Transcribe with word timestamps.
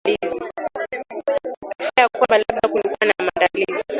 fear 1.77 2.09
kwamba 2.11 2.37
labda 2.37 2.69
kulikuwa 2.69 3.05
na 3.07 3.13
maandalizi 3.25 3.83